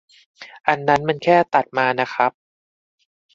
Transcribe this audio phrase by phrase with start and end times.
[0.67, 2.31] อันนั้นแค่ตัดมาน่ะครับ